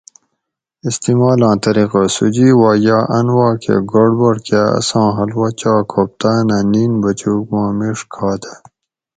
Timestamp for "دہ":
8.41-8.53